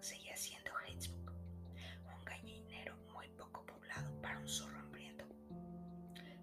[0.00, 1.32] Seguía siendo Hatesburg,
[2.16, 5.24] un gallinero muy poco poblado para un zorro hambriento,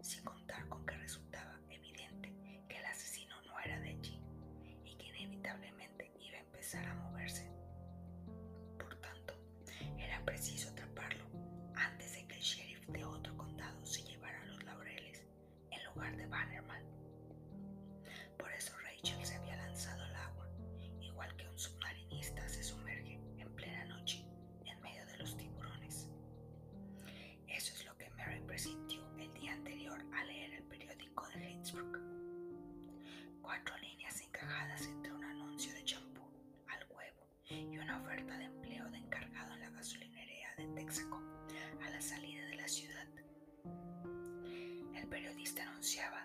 [0.00, 2.32] sin contar con que resultaba evidente
[2.68, 4.18] que el asesino no era de allí
[4.84, 7.46] y que inevitablemente iba a empezar a moverse.
[8.78, 9.34] Por tanto,
[9.98, 11.24] era preciso atraparlo
[11.74, 15.24] antes de que el sheriff de otro condado se llevara los laureles
[15.70, 16.81] en lugar de Bannerman.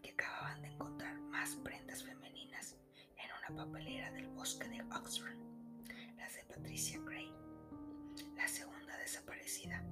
[0.00, 2.76] Que acababan de encontrar más prendas femeninas
[3.16, 5.34] en una papelera del bosque de Oxford,
[6.16, 7.32] las de Patricia Gray,
[8.36, 9.82] la segunda desaparecida,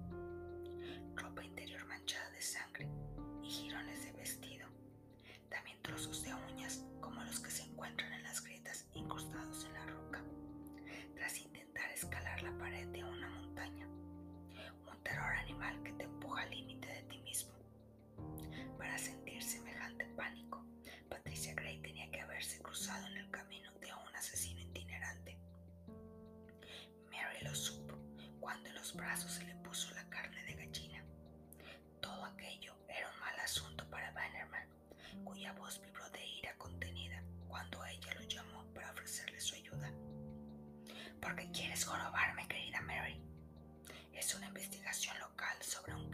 [28.99, 31.03] brazos se le puso la carne de gallina.
[32.01, 34.69] Todo aquello era un mal asunto para Bannerman,
[35.25, 39.91] cuya voz vibró de ira contenida cuando ella lo llamó para ofrecerle su ayuda.
[41.21, 43.23] ¿Por qué quieres jorobarme, querida Mary?
[44.13, 46.08] Es una investigación local sobre un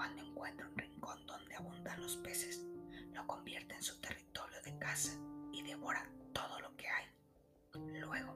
[0.00, 2.64] Cuando encuentra un rincón donde abundan los peces,
[3.12, 5.12] lo convierte en su territorio de caza
[5.52, 7.04] y devora todo lo que hay.
[8.00, 8.34] Luego,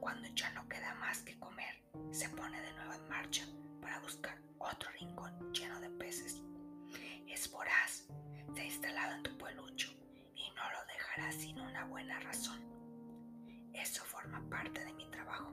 [0.00, 1.82] cuando ya no queda más que comer,
[2.12, 3.44] se pone de nuevo en marcha
[3.82, 6.40] para buscar otro rincón lleno de peces.
[7.28, 8.06] Es voraz,
[8.54, 9.90] se ha instalado en tu pueblucho
[10.34, 12.58] y no lo dejará sin una buena razón.
[13.74, 15.52] Eso forma parte de mi trabajo,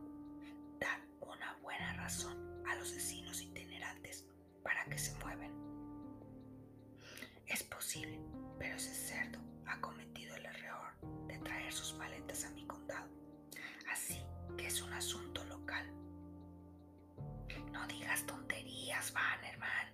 [0.79, 4.28] dar una buena razón a los vecinos itinerantes
[4.63, 5.51] para que se mueven.
[7.47, 8.19] Es posible,
[8.57, 10.91] pero ese cerdo ha cometido el error
[11.27, 13.09] de traer sus maletas a mi condado.
[13.91, 14.19] Así
[14.57, 15.85] que es un asunto local.
[17.71, 19.87] No digas tonterías, Bannerman.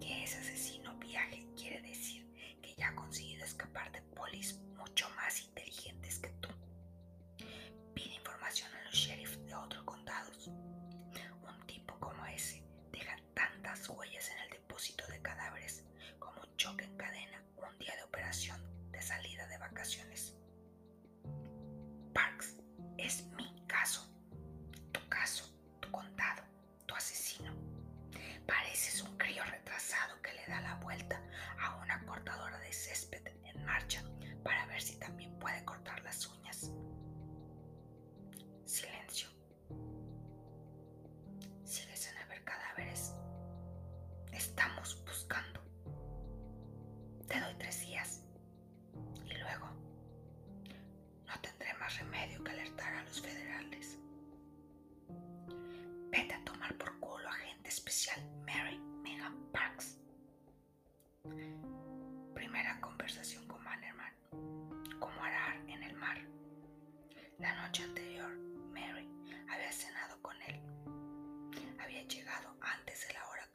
[0.00, 2.24] Que ese asesino viaje quiere decir
[2.62, 6.28] que ya ha conseguido escapar de polis mucho más inteligentes que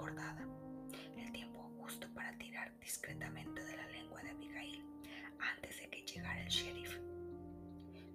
[0.09, 0.47] acordada.
[1.17, 4.83] El tiempo justo para tirar discretamente de la lengua de Abigail
[5.39, 6.97] antes de que llegara el sheriff.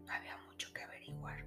[0.05, 1.45] No había mucho que averiguar.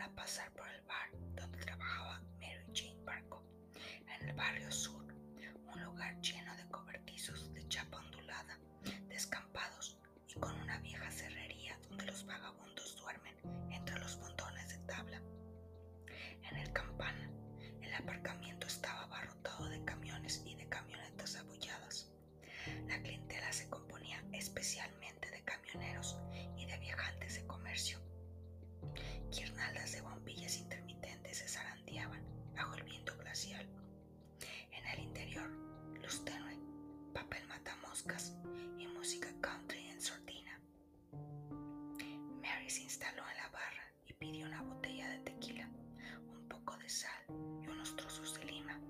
[0.00, 3.44] para pasar por el bar donde trabajaba Mary Jane Barco,
[4.08, 7.49] en el barrio sur, un lugar lleno de cobertizos
[38.78, 40.58] y música country en sordina.
[42.40, 45.68] Mary se instaló en la barra y pidió una botella de tequila,
[46.26, 48.80] un poco de sal y unos trozos de lima.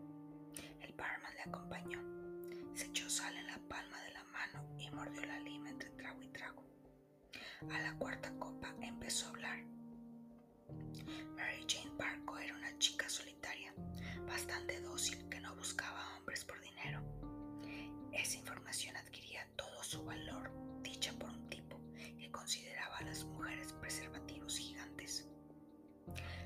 [0.81, 1.99] El barman le acompañó.
[2.75, 6.23] Se echó sal en la palma de la mano y mordió la lima entre trago
[6.23, 6.63] y trago.
[7.69, 9.65] A la cuarta copa empezó a hablar.
[11.35, 13.75] Mary Jane Barco era una chica solitaria,
[14.25, 15.20] bastante dócil
[18.71, 20.49] adquiría todo su valor,
[20.83, 21.81] dicha por un tipo
[22.17, 25.27] que consideraba a las mujeres preservativos gigantes.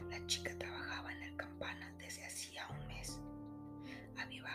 [0.08, 3.20] La chica trabajaba en el campana desde hacía un mes.
[4.16, 4.53] Avivaba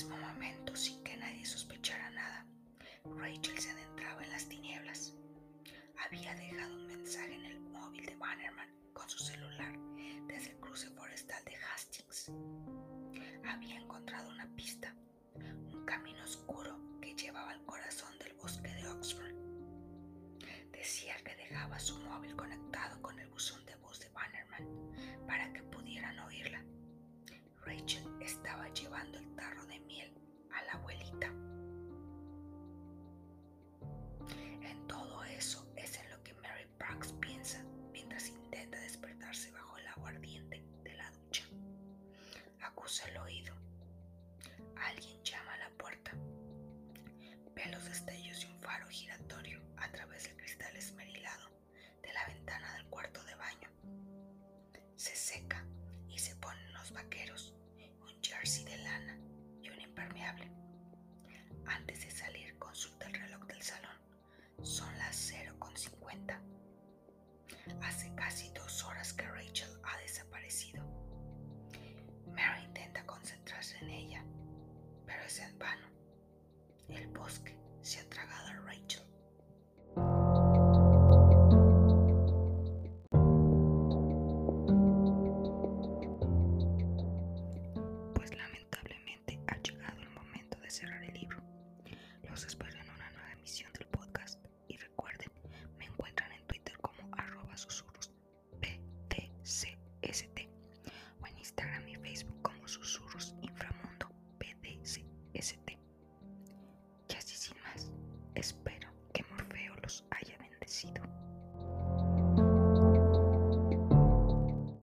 [0.00, 2.46] mismo momento, sin que nadie sospechara nada,
[3.04, 5.12] Rachel se adentraba en las tinieblas.
[6.06, 9.78] Había dejado un mensaje en el móvil de Bannerman con su celular
[10.26, 12.32] desde el cruce forestal de Hastings.
[13.46, 14.94] Había encontrado una pista,
[15.34, 19.34] un camino oscuro que llevaba al corazón del bosque de Oxford.
[20.72, 25.62] Decía que dejaba su móvil conectado con el buzón de voz de Bannerman para que
[25.64, 26.18] pudieran
[77.82, 79.02] se ha tragado a Rachel.
[88.14, 91.38] Pues lamentablemente ha llegado el momento de cerrar el libro.
[92.28, 93.86] Los espero en una nueva emisión del